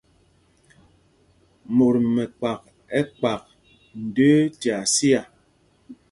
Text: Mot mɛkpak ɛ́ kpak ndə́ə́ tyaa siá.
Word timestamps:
Mot 1.75 1.95
mɛkpak 2.15 2.59
ɛ́ 2.99 3.03
kpak 3.17 3.41
ndə́ə́ 4.05 4.43
tyaa 4.59 4.83
siá. 4.93 5.21